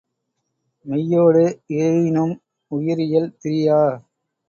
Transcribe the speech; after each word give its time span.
மெய்யொடு 0.85 1.43
இயையினும் 1.67 2.35
உயிர்இயல் 2.71 3.31
திரியா 3.41 3.79